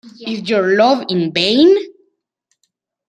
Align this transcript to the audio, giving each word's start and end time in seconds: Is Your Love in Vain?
Is 0.25 0.49
Your 0.49 0.75
Love 0.77 1.05
in 1.09 1.31
Vain? 1.31 1.77